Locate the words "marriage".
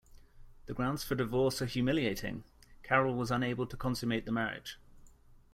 4.31-4.79